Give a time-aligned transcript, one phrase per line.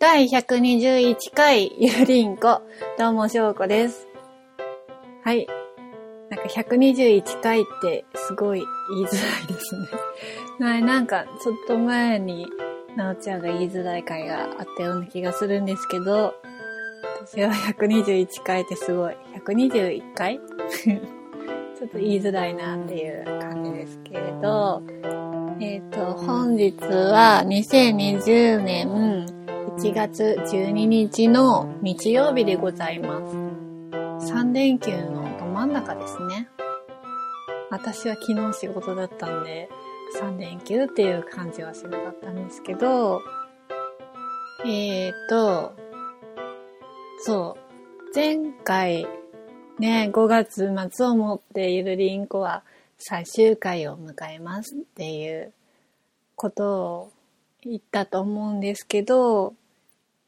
[0.00, 2.62] 第121回ゆるりんこ、
[2.96, 4.08] どうもしょうこです。
[5.22, 5.46] はい。
[6.30, 8.62] なんか121回ってすごい
[8.94, 9.88] 言いづらいですね。
[10.66, 12.46] はい、なんかちょっと前に
[12.96, 16.32] なおちゃんが言いづらい回があったような気がするんですけど、
[17.26, 19.16] 私は121回ってすごい。
[19.34, 20.40] 121回？
[21.78, 24.82] ちょっと言いづらいなっていう感じですけれど、
[25.60, 29.39] えっ、と、本日は2020年
[29.80, 33.18] 1月12日の日曜日でございま
[34.20, 34.30] す。
[34.30, 36.50] 3連休のど真ん中ですね。
[37.70, 39.70] 私は昨日仕事だったんで、
[40.20, 43.22] 3連休っていう感じはしなかったんですけど、
[44.66, 45.72] えっ、と、
[47.20, 49.08] そう、前回
[49.78, 52.64] ね、5月末をもってゆるりんこは
[52.98, 55.54] 最終回を迎えますっていう
[56.36, 57.12] ことを
[57.62, 59.54] 言ったと思うんですけど、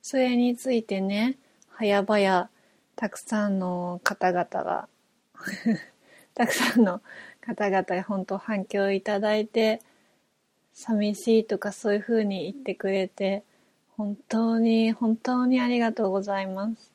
[0.02, 1.38] それについてね、
[1.78, 2.50] 早々
[2.96, 4.88] たくさんの方々が
[6.34, 7.00] たくさんの
[7.40, 9.80] 方々が本当反響をいただいて、
[10.72, 13.44] 寂しいとかそういう風に言ってくれて、
[13.96, 16.90] 本当に本当にありがとうございます。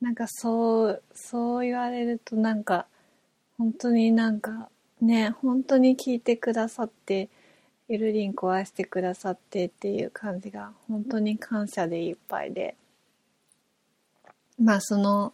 [0.00, 2.86] なんかそう、そう言われるとなんか、
[3.58, 4.70] 本当になんか
[5.00, 7.28] ね、本当に聞いてくださって、
[7.88, 12.74] ゆるりんこ愛してくださってっていう感じが本当に感謝でいっぱいで。
[14.58, 15.32] まあその、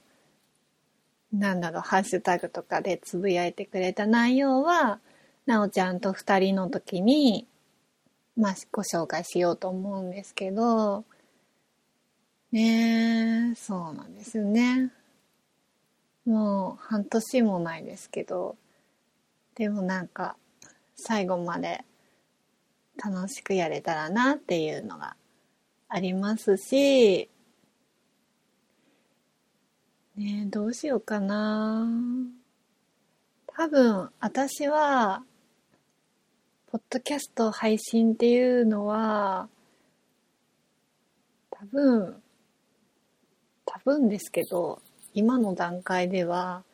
[1.33, 5.01] なんだろう、ハッシュタグとかでつぶやいてくれた内容は、
[5.47, 7.47] なおちゃんと二人の時に、
[8.37, 11.05] まあご紹介しようと思うんですけど、
[12.51, 14.93] ねえ、そうなんですよね。
[16.27, 18.57] もう半年もないですけど、
[19.55, 20.37] でもなんか
[20.97, 21.85] 最後まで
[22.97, 25.17] 楽しくやれたらなっていうのが
[25.89, 27.29] ありますし、
[30.17, 31.89] ね、どうしようかな。
[33.47, 35.25] 多分私は、
[36.67, 39.49] ポッドキャスト配信っていうのは、
[41.51, 42.23] 多分、
[43.67, 44.81] 多分ですけど、
[45.15, 46.65] 今の段階では、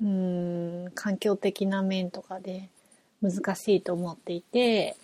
[0.00, 2.70] うん、環境的な面とかで
[3.22, 4.96] 難しいと思っていて、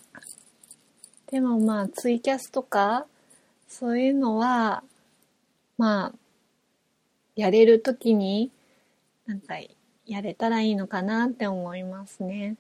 [1.27, 3.07] でもまあ、ツイキャスとか、
[3.69, 4.85] そういうのは、
[5.77, 6.13] まあ、
[7.35, 8.51] やれるときに、
[9.27, 9.57] なんか、
[10.07, 12.57] やれたらいいのかなって思いますね。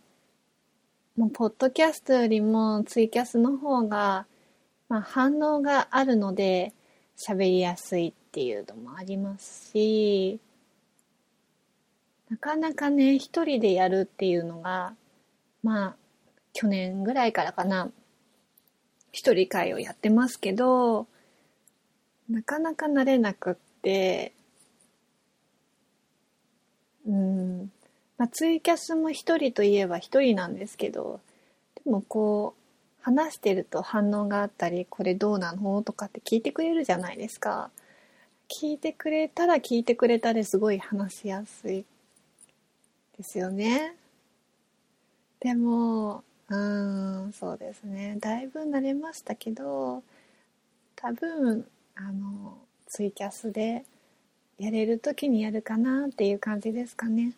[1.16, 4.26] もう、ポッドキャストよりもツイキャスの方が、
[4.88, 6.72] まあ、反応があるので、
[7.16, 10.38] 喋りやすいっていうのもありますし、
[12.28, 14.94] なかなかね、一人でやるっていうのが、
[15.66, 15.96] まあ、
[16.52, 17.90] 去年ぐらいからかな、
[19.10, 21.08] 一人会をやってますけど、
[22.30, 24.32] なかなか慣れなくって、
[27.04, 27.72] うん、
[28.16, 31.18] まあ、ツイキャスも一人といえば一人なんですけど、
[31.84, 37.72] でもこう、話してると反応があったり、これどうなのとかって聞いてくれるじゃないですか。
[38.60, 41.84] 聞いてくれたら聞いてくれたですごい話しやすい
[43.18, 43.96] ですよね。
[45.46, 48.16] でも、うん、そうですね。
[48.18, 50.02] だいぶ慣れましたけど、
[50.96, 51.64] 多分、
[51.94, 52.58] あの、
[52.88, 53.84] ツイキャスで
[54.58, 57.34] やれる時にやるかなっていう感じですかね。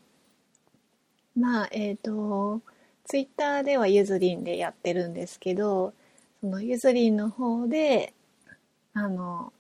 [1.36, 2.62] まあ、えっ、と、
[3.04, 5.92] ツイッターではゆずりんでやってるんですけど、
[6.40, 8.14] そのゆずりんの方で、
[8.94, 9.52] あの、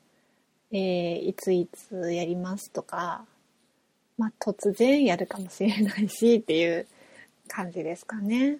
[0.70, 3.26] えーいついつやりますとか、
[4.16, 6.86] まあ突然やるかもしれないしっていう
[7.48, 8.58] 感じですかね。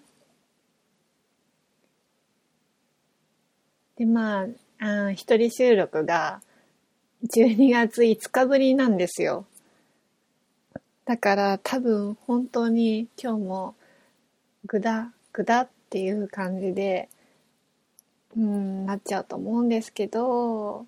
[3.96, 4.46] で、ま
[4.80, 6.40] あ、あ一人収録が
[7.24, 9.46] 12月5日ぶりなんですよ。
[11.04, 13.74] だから多分本当に今日も
[14.66, 17.08] ぐだぐだっていう感じで、
[18.36, 20.86] うん、なっちゃうと思うんですけど、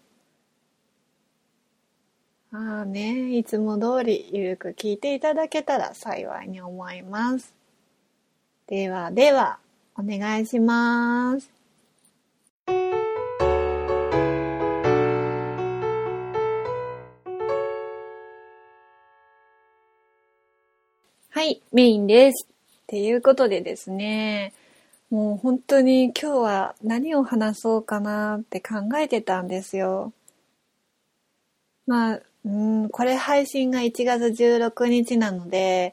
[2.53, 7.60] ああね、いつも通りゆるく聞いていただけたら幸いに思います。
[8.71, 9.59] ではでは、
[9.97, 11.51] お願いします。
[21.31, 22.47] はい、メインです。
[22.47, 24.53] っていうことでですね、
[25.11, 30.13] もう本当に今日は何を話そうかなって考えてたんですよ。
[31.89, 35.93] まあ、うん、これ配信が1月16日なので、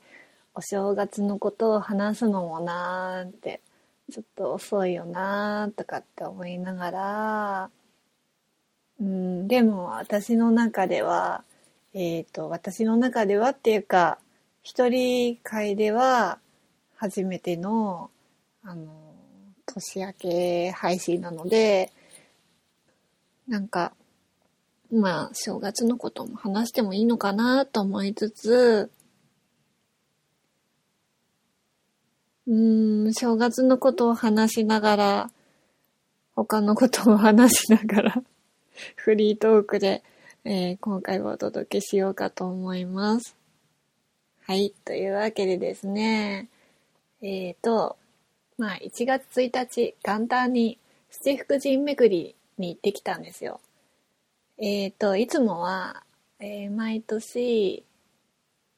[0.57, 3.61] お正月のことを話すのもなーって、
[4.11, 7.69] ちょっと遅いよなーとかって思いながら、
[8.99, 11.43] うん、でも私の中では、
[11.93, 14.17] えっ、ー、と、私の中ではっていうか、
[14.63, 16.39] 一人会では
[16.95, 18.09] 初めての、
[18.63, 18.87] あの、
[19.67, 21.91] 年明け配信なので、
[23.47, 23.93] なんか、
[24.91, 28.89] まあ、正月のことも話してもいいのかなと思いつつ、
[32.47, 32.55] う
[33.09, 35.31] ん、正月のことを話しながら、
[36.33, 38.23] 他のことを話しながら
[38.95, 40.01] フリートークで、
[40.45, 43.35] えー、今回はお届けしようかと思います。
[44.43, 44.73] はい。
[44.85, 46.47] というわけでですね、
[47.21, 47.97] えっ、ー、と、
[48.57, 50.77] まあ、1月1日、元旦に
[51.09, 53.59] 七福神巡りに行ってきたんですよ。
[54.57, 56.03] えっ、ー、と、いつもは、
[56.39, 57.83] え、毎年、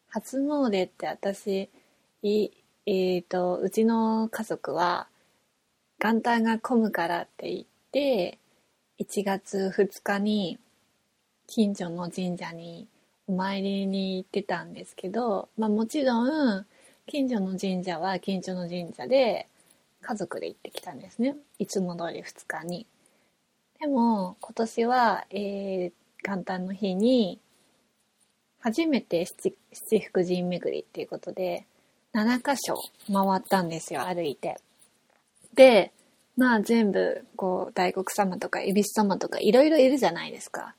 [0.07, 1.69] 初詣って私、
[2.91, 5.07] えっ、ー、と、うちの家族は、
[5.99, 8.39] 元旦が混むからって言って、
[8.99, 10.57] 1月2日に
[11.45, 12.87] 近所の神社に
[13.27, 16.65] お参りに行ってたんですけど、まあもちろん、
[17.05, 19.47] 近所の神社は近所の神社で
[20.01, 21.35] 家族で行ってきたんですね。
[21.59, 22.87] いつも通り2日に。
[23.79, 27.39] でも今年は、えー、元旦の日に
[28.59, 31.67] 初めて七七福神巡りっていうことで
[32.13, 32.75] 7箇所
[33.11, 34.57] 回ったんですよ、歩いて。
[35.53, 35.91] で、
[36.37, 40.75] まあ全部、こう、大黒様とか、恵比寿様とか、いろいろいるじゃないですか。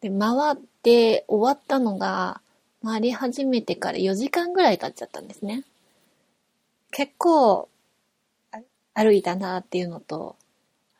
[0.00, 2.40] で、回って終わったのが、
[2.82, 5.64] 回り始めてから4時間ぐらい経っちゃったんですね。
[6.90, 7.68] 結構、
[8.94, 10.36] 歩いたなっていうのと、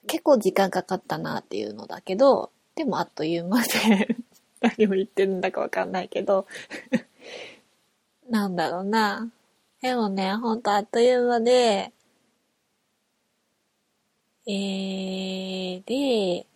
[0.06, 4.16] 結構時間かかったなっていうのだけど、でもあっという間で
[4.60, 6.46] 何を言ってるんだかわかんないけど
[8.30, 9.30] なんだろうな。
[9.80, 11.92] でもね、ほんとあっという間で、
[14.46, 16.46] えー、で、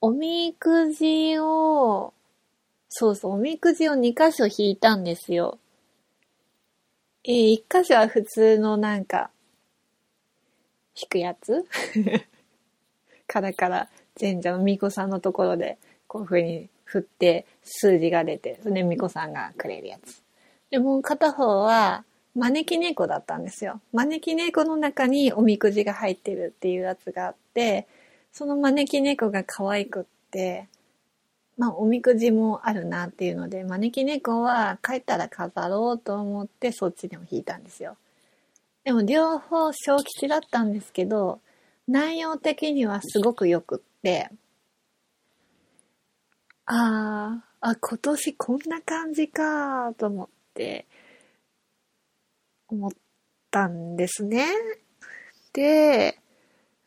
[0.00, 2.14] おみくじを、
[2.88, 5.58] そうそう、おみくじを2箇所引いたんですよ。
[7.24, 9.30] えー、1箇所は普通のなんか、
[10.94, 11.64] 引くやつ？
[13.26, 13.88] カラカラ
[14.20, 20.22] 神社の巫女さんのところで、こういう風に振って数字が出て、それで巫女さんがくれるやつ。
[20.70, 23.80] で、もう片方は、招き猫だったんですよ。
[23.92, 27.86] 招き猫の中におみくじが入ってるっていうやつがあって、
[28.32, 30.68] その招き猫が可愛くって、
[31.58, 37.96] まあおみくじもあるなっていうので、招き猫は帰ったら飾ろうと思ってそっちでも引いたんですよ。
[38.84, 41.40] でも両方小吉だったんですけど、
[41.86, 44.30] 内容的にはすごく良くって、
[46.66, 50.86] ああ、あ、今年こんな感じかと思って、
[53.52, 54.46] ったんですね。
[55.52, 56.18] で、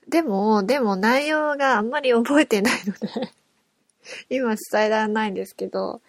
[0.10, 3.32] でも、でも内容があんまり覚えてないので
[4.30, 6.02] 今伝えられないんですけど、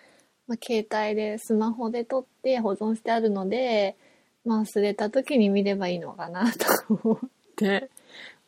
[0.46, 3.96] まあ、携帯でスマホで撮って保存してあるので、
[4.44, 7.90] まあ、忘れた時に見ればいいのかなと思って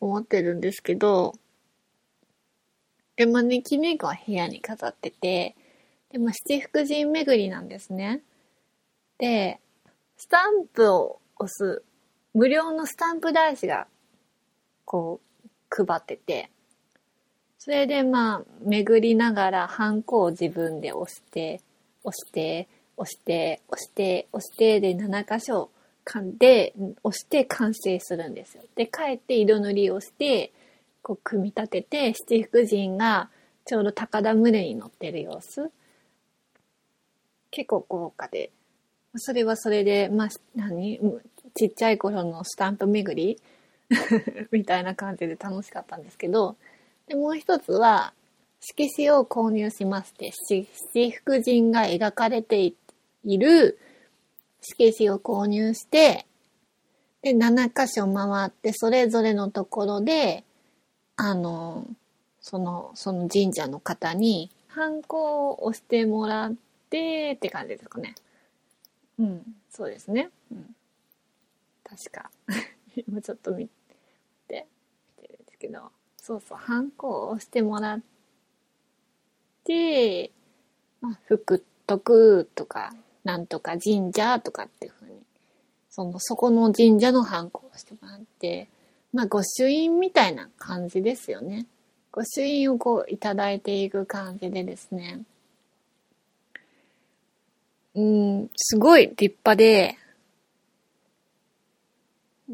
[0.00, 1.34] 思ってるんですけど、
[3.16, 5.56] で、招き猫は部屋に飾ってて、
[6.10, 8.22] で、も七福神巡りなんですね。
[9.18, 9.60] で、
[10.16, 11.82] スタンプを押す、
[12.34, 13.86] 無料のスタンプ台紙が、
[14.84, 16.50] こう、配ってて、
[17.58, 21.60] それでまあ、巡りながら、ハンコを自分で押して、
[22.04, 25.70] 押して、押して、押して、押して、で、7箇所
[26.38, 28.62] で、押して完成するんですよ。
[28.74, 30.52] で、帰って色塗りをして、
[31.02, 33.30] こう、組み立てて、七福神が、
[33.64, 35.70] ちょうど高田群れに乗ってる様子。
[37.50, 38.50] 結構豪華で、
[39.16, 40.98] それはそれで、まあ、何？
[41.58, 43.40] ちっちゃい頃のスタンプ巡り？
[44.52, 46.56] みたいな感じで楽しかったんですけど、
[47.08, 48.12] で、もう一つは、
[48.60, 52.72] 色紙を購入しまして、七福神が描かれて
[53.24, 53.78] いる
[54.60, 56.26] 色紙を購入して、
[57.22, 60.44] で、7箇所回って、それぞれのところで、
[61.16, 61.84] あの、
[62.40, 66.54] その、その神社の方に、ハンコを押してもらっ
[66.90, 68.14] てって感じですかね。
[69.18, 70.30] うん、そうですね。
[70.52, 70.74] うん。
[71.88, 72.30] 確か。
[73.06, 73.68] 今ちょっと見
[74.48, 74.66] て、
[75.18, 78.00] 見てるんですけど、そうそう、ハンコを押してもらっ
[79.64, 80.30] て、
[81.00, 85.22] まあ、福徳とか、なんとか神社とかっていうふうに、
[85.90, 88.68] その、そこの神社のハンコを押してもらって、
[89.12, 91.66] まあ、御朱印みたいな感じですよね。
[92.12, 95.22] 御朱印をこういただいていく感じでですね。
[97.94, 99.96] うん、すごい立派で、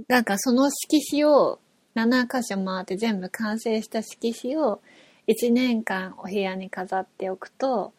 [0.09, 1.61] なんかその色紙を
[1.95, 4.81] 7箇所回って全部完成した色紙を
[5.29, 7.93] 1年間お部屋に飾っておくと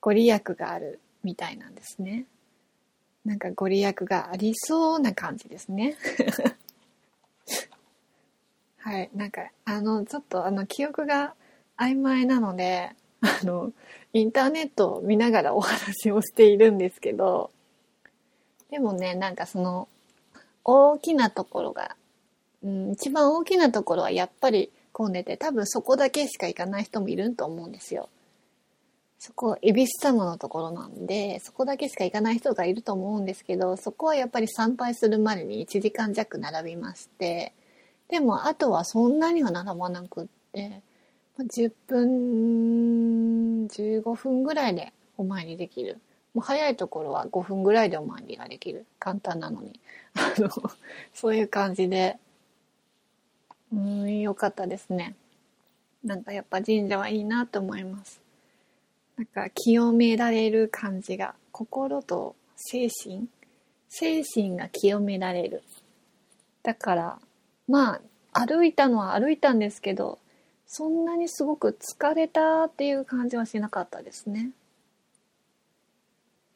[0.00, 2.26] ご利益があるみたいなんですね。
[3.24, 5.96] なんかご利益がありそうな感じですね。
[8.78, 9.10] はい。
[9.14, 11.34] なんか、あの、ちょっとあの、記憶が
[11.78, 12.90] 曖昧なので、
[13.22, 13.72] あの、
[14.12, 17.50] インターネットを見ながらお話をしているんですけど、
[18.70, 19.88] でもね、なんかその、
[20.64, 21.96] 大きなところが、
[22.62, 28.08] うん、一番大きなところはやっぱり混んでて、多分そこだけしか行かない人もいると思うんですよ。
[29.18, 37.54] そこ、恵比寿様のところなんで、そこだけしか行かない人がいると思うんですけど、そこはやっぱり参拝するまでに1時間弱並びまして、
[38.08, 40.82] でもあとはそんなには並ばなくって、
[41.38, 46.00] 10分、15分ぐらいでお参りできる。
[46.34, 48.86] もう早いところは5分ぐらいでお参りができる。
[48.98, 49.80] 簡単なのに。
[50.14, 50.50] あの、
[51.12, 52.18] そういう感じで、
[53.72, 55.14] うん、よかったですね。
[56.04, 58.24] なんかやっぱ神社はいいなと思います。
[59.16, 63.28] なんか清められる感じが心と精神
[63.88, 65.62] 精神が清められる
[66.64, 67.18] だから
[67.68, 68.00] ま
[68.32, 70.18] あ歩いたのは歩いたんですけど
[70.66, 74.50] そんなにすごく疲れたっていう感じはしなかったですね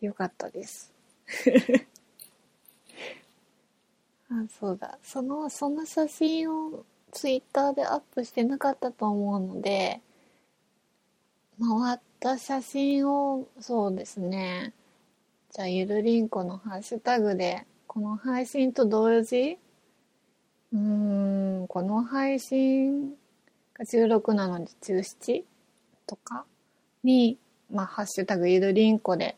[0.01, 0.93] よかったです
[4.31, 10.01] あそうだそのその写真をツイッターでアップしてなかったと思うので
[11.61, 14.73] 回った写真を、そうですね。
[15.51, 19.59] じゃあ、ゆるりんこのハッシュタグで、この配信と同時
[20.73, 23.11] うーん、この配信
[23.75, 25.43] が16なので17
[26.07, 26.45] とか
[27.03, 27.39] に、
[27.73, 29.37] まあ、ハッシュタグゆるりんこで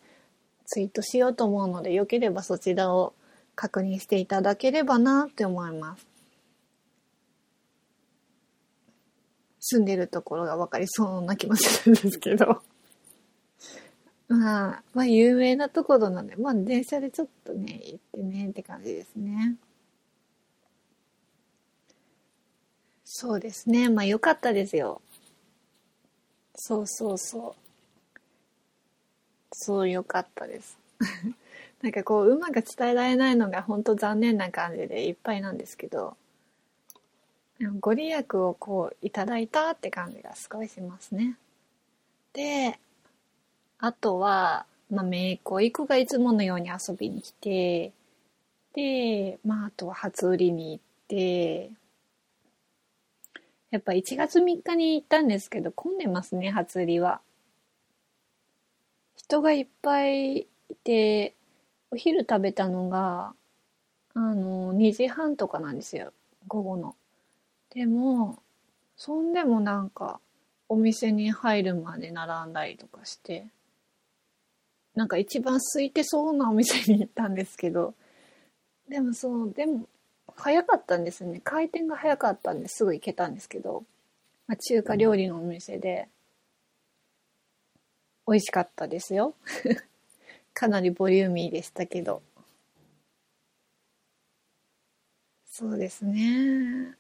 [0.73, 3.13] ツイートしようと思うので、よければそちらを
[3.57, 6.07] 確認していただければなって思います。
[9.59, 12.63] 住んでるところが分かりそうな気もするんですけど。
[14.29, 19.57] まあ、まあ有名なところなんで、まあ電車でちょっとね、行ってねって感じですね。
[23.05, 23.89] そうですね。
[23.89, 25.03] まあ良かったですよ。
[26.55, 27.70] そうそうそう。
[29.63, 30.79] そう良かったです。
[31.83, 36.17] なんかこう、うまく伝えられないのが本当残念な感じでいっぱいなんですけど、
[37.79, 41.37] ご利益をこういただいたって感じがすごいしますね。
[42.33, 42.79] で、
[43.79, 47.93] あとは、まあ、めいっ子、いくがいつものように遊びに来て、
[48.73, 51.71] で、まあ、あとは初売りに行って、
[53.71, 57.21] やっぱ1月3日に行ったんですけど、混んでますね、初売りは。
[59.21, 60.47] 人がいっぱいい
[60.83, 61.35] て、
[61.91, 63.35] お昼食べたのが、
[64.15, 66.15] あの、2時半とかなんですよ、
[66.49, 66.97] 午後の。
[67.69, 68.43] でも、
[68.97, 70.21] そんでもなんか、
[70.71, 73.47] お店に入るまで並んだりとかして、
[74.95, 77.95] なんか一番空いてそうなお店に行ったんですけど、
[78.89, 79.87] でもそう、でも、
[80.35, 81.41] 早かったんですね。
[81.45, 83.85] 開店が早かったんですぐ行けたんですけど、
[84.47, 86.09] まあ、中華料理のお店で、
[88.31, 89.35] 美味しかったですよ。
[90.55, 92.23] かなりボリューミーでしたけど。
[95.47, 96.97] そうですね。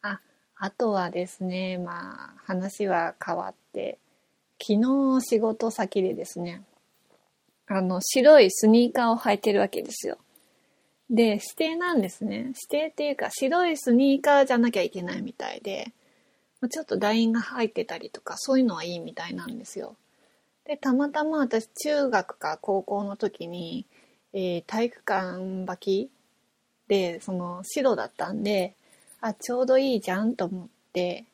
[0.00, 0.20] あ
[0.54, 3.98] あとはですね、まあ、話は変わって、
[4.62, 6.62] 昨日仕事先でですね、
[7.66, 10.18] あの、白いスニーカーを履いてるわけですよ。
[11.10, 12.36] で、指定なんですね。
[12.36, 15.92] 指定っていうか、白いスニーカーじゃなきゃいけないみたいで、
[16.70, 19.96] ちょっとラインが入ってたりとか、そういうのはいいみたいなんですよ。
[20.68, 23.86] で、たまたま私、中学か高校の時に、
[24.34, 26.10] えー、体育館履き
[26.88, 28.74] で、その白だったんで、
[29.22, 31.24] あ、ちょうどいいじゃんと思って、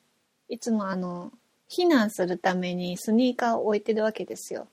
[0.49, 1.33] いつもあの、
[1.69, 4.69] 避難するためにスニーカーを置いてるわけですよ。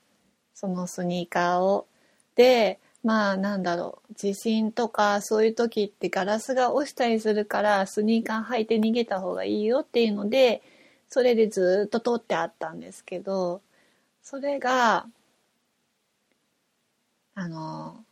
[0.54, 1.88] そのスニーカーを。
[2.36, 10.62] で、まあなんだろう、地震とかそういう時ってガラスが落ちたりするからスニーカー履いて逃げた方がいいよっていうので、
[11.10, 13.62] それでずっと取ってあったんですけど、
[14.24, 15.08] それが、
[17.36, 18.04] あの、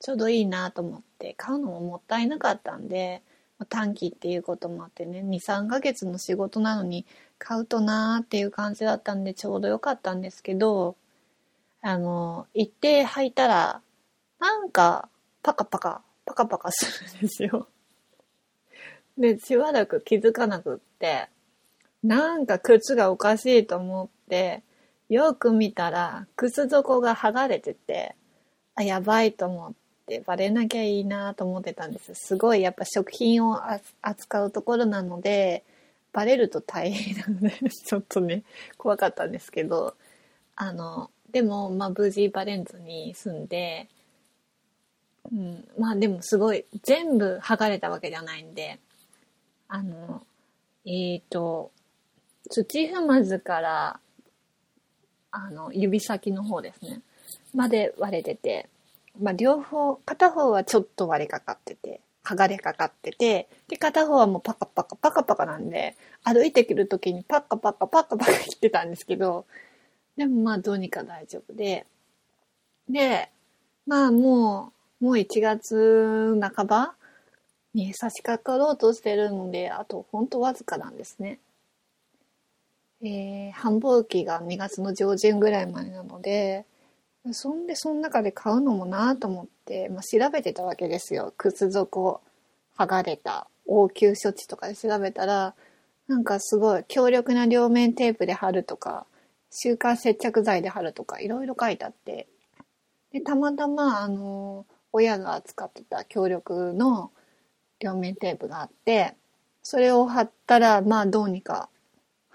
[0.00, 3.22] ちょうどいいなと思って買うのももったいなかったんで、
[3.64, 7.06] 短期っていうこともあってね23ヶ月の仕事なのに
[7.38, 10.96] 買うとなーっていう感じだったんでちょうどよかったんですけど
[11.80, 13.80] あの行って履いたら
[14.38, 15.08] なんか
[15.42, 17.68] パカパカパカパカするんですよ。
[19.16, 21.28] でしばらく気づかなくって
[22.02, 24.62] なんか靴がおかしいと思って
[25.08, 28.16] よく見たら靴底が剥がれてて
[28.74, 29.76] あやばいと思って。
[30.24, 33.60] バレなきゃいいなと思ってたんですすごいやっぱ食品を
[34.02, 35.64] 扱うところなので
[36.16, 38.42] バレると大変なので、 ちょっとね、
[38.78, 39.94] 怖かったんですけど、
[40.56, 43.86] あの、でも、まあ、無事バレンズに住んで、
[45.30, 48.78] うん、まあでもすごい、全部剥がれたわけじゃないんで、
[49.68, 50.24] あの、
[50.86, 51.70] えっ、ー、と、
[52.48, 54.00] 土踏まずから、
[55.30, 57.00] あの、指先の方ですね、
[57.54, 58.68] まで割れてて、
[59.20, 69.46] まあ両方、片方はちょっと割れかかってて、剥がれかかってて、で、片方はもうパカパカパカパカなんで、歩いてくる時にパカパカパカパカ切ってたんですけど、
[70.16, 71.86] でもまあどうにか大丈夫で、
[72.88, 73.30] で、
[73.86, 76.94] まあもう、もう1月半ば
[77.74, 81.38] に差し掛かろうとしてるので、あとほんとわずかなんですね。
[83.06, 86.66] えー、繁忙期が2月の上旬ぐらいまでなので、
[87.32, 91.32] そんでその中で買うのもなと思って、まあ、調べてたわけですよ。
[91.36, 92.20] 靴底
[92.76, 95.54] 剥がれた応急処置とかで調べたら、
[96.08, 99.06] なんかすごい強力な両面テープで貼るとか、
[99.50, 102.26] 週刊接着剤で貼るとかいろいろ書いてあって、
[103.12, 107.12] で、たまたまあの、親が使ってた強力の
[107.78, 109.14] 両面テープがあって、
[109.62, 111.68] それを貼ったら、まあどうにか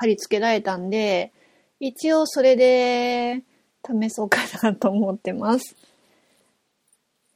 [0.01, 1.31] 貼り付けられたんで、
[1.79, 3.43] 一応それで
[3.85, 5.75] 試そうかなと思ってます。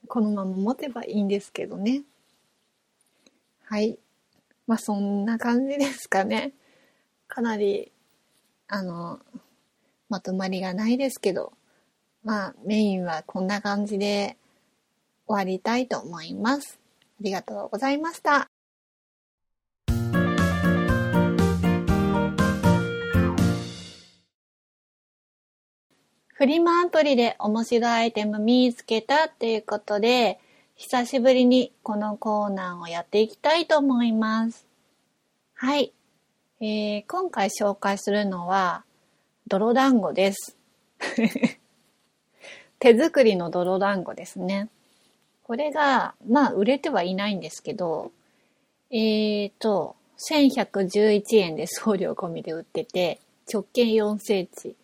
[0.07, 2.01] このまま持てばいいんですけどね。
[3.65, 3.99] はい。
[4.65, 6.53] まあそんな感じですかね。
[7.27, 7.91] かなり、
[8.67, 9.19] あの、
[10.09, 11.53] まとまりがないですけど、
[12.23, 14.37] まあメインはこんな感じで
[15.27, 16.79] 終わりたいと思います。
[16.99, 18.54] ありがとうございました。
[26.37, 30.37] フリマアプリで面白いアイテム見つけたっていうことで、
[30.75, 34.67] 久しぶりにこのコーナーをやっていきたいと思います。
[35.53, 35.93] はい。
[36.59, 38.83] えー、今回紹介するのは、
[39.47, 40.57] 泥団子です。
[42.79, 44.67] 手作りの泥団子ですね。
[45.43, 48.11] これが、まあ、売れてはいないんですけど、
[48.91, 49.95] えーと、
[50.29, 54.75] 1111円で送料込みで売ってて、直径4センチ。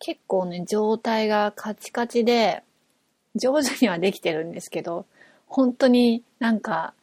[0.00, 2.62] 結構ね、状態がカチカチで、
[3.36, 5.06] 上手にはできてるんですけど、
[5.46, 6.94] 本当になんか、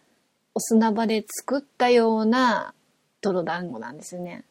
[0.55, 2.73] お砂場で作ったような
[3.21, 4.43] 泥団子なんですね。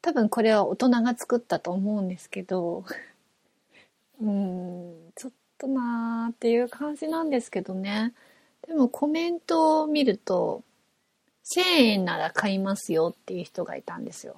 [0.00, 2.84] 多分これは大人が作ったと思うんですけど、
[4.20, 8.14] うん、ちょっとなーっていう感じなんですけどね。
[8.66, 10.62] でもコメントを見ると、
[11.54, 14.36] 1000円なら買いますよっていう人がいたんですよ。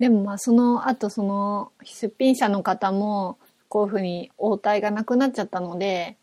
[0.00, 6.16] でもまあその後その出品者の方もこういうふうに応対がなくなっちゃったので、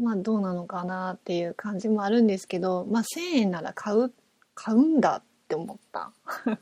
[0.00, 4.12] まあどうなのかなっていう感じもあるんですけど、まあ1000円なら買う、
[4.54, 6.12] 買うんだって思った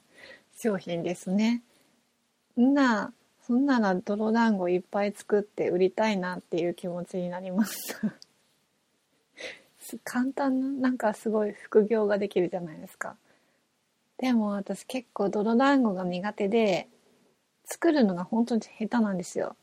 [0.59, 1.63] 商品ですね。
[2.59, 3.13] んな、
[3.47, 8.15] そんなら泥団子いっぱい作って売りたいなっていう気持ちになりました
[10.05, 13.17] 簡単な、なんかすごい副業ができるじゃないですか。
[14.23, 16.89] でも私結構泥団子が苦手で、
[17.65, 19.57] 作るのが本当に下手なんですよ。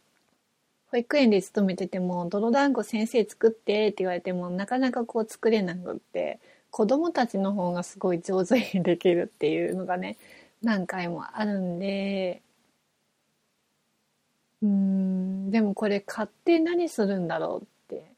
[0.91, 6.41] 保育園で勤めてても、泥団子先生作ってって言われても、なかなかこう作れなくって、
[6.71, 10.17] 子供たちの方がすごい上手にできるっていうのがね、
[10.61, 12.41] 何回もあるんで、
[14.61, 18.11] うん、でもこれ買って何するんだろうって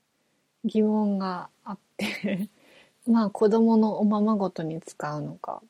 [0.65, 2.49] 疑問があって。
[3.08, 5.62] まあ子供のおままごとに使うのか、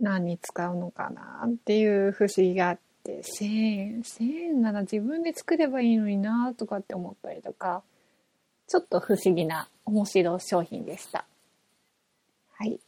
[0.00, 7.82] 何に使うのかなっていう不思議があって、1000円、1000円なら自分で作ればいいのになとかって思ったりとか、
[8.66, 11.26] ちょっと不思議な面白い商品でした。
[12.52, 12.78] はい。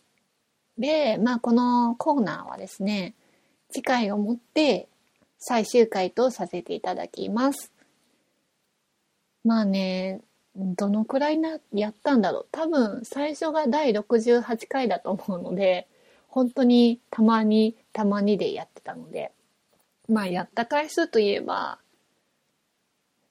[0.78, 3.14] で、まあこのコーナーはですね、
[3.70, 4.88] 次回をもって
[5.38, 7.72] 最終回とさせていただきます。
[9.44, 10.20] まあね、
[10.54, 12.46] どのくらいな、やったんだろう。
[12.52, 15.88] 多分最初が第68回だと思うので、
[16.32, 19.32] 本当にたまにたまにでやってたので、
[20.08, 21.78] まあやった回数といえば、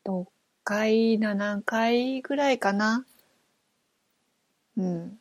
[0.05, 0.25] 6
[0.63, 3.03] 回、7回ぐらいかな。
[4.77, 5.19] うん。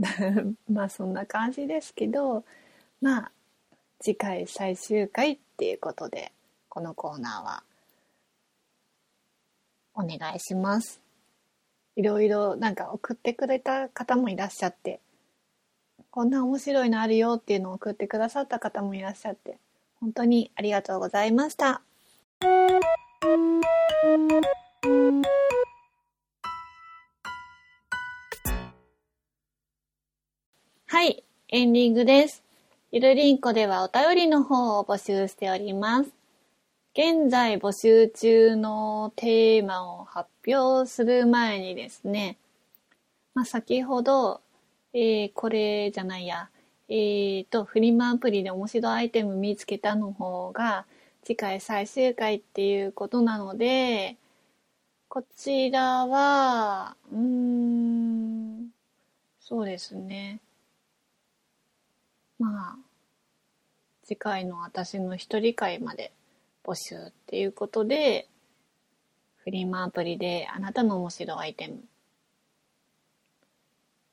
[0.68, 2.44] まあそんな感じですけど、
[3.00, 3.32] まあ
[4.00, 6.32] 次回最終回っていうことで、
[6.68, 7.62] このコーナーは
[9.94, 11.00] お願いします。
[11.94, 15.00] いろいろなんか送ってくれた方もいらっしゃって、
[16.16, 19.58] こんな面白いのあるよっていうのを送ってくださった方もいらっしゃって、
[20.00, 21.82] 本当にありがとうございました。
[30.86, 31.22] はい。
[31.50, 32.42] エンディングです。
[32.92, 36.10] ゆるりんこではお便りの方を募集しております。
[36.94, 42.38] 現在募集中のテーマを発表する前にですね、
[43.34, 44.40] まあ、先ほど、
[44.98, 46.48] えー、これじゃないや、
[46.88, 50.86] えーと、フリマアプリで面白いアイテム見つけたの方が、
[51.22, 54.16] 次回最終回っていうことなので、
[55.10, 58.70] こちらは、うーん、
[59.38, 60.40] そうですね。
[62.38, 62.76] まあ、
[64.02, 66.10] 次回の私の一人会まで
[66.64, 68.28] 募集っていうことで、
[69.36, 71.84] フリマアプリであなたの面白いアイテム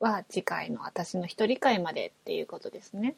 [0.04, 3.16] は次回の私の一人会までっていうことですね。